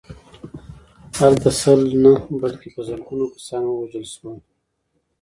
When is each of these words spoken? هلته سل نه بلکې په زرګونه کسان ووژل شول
هلته 1.19 1.49
سل 1.61 1.81
نه 2.03 2.13
بلکې 2.41 2.67
په 2.75 2.81
زرګونه 2.87 3.25
کسان 3.35 3.63
ووژل 3.65 4.05
شول 4.13 4.37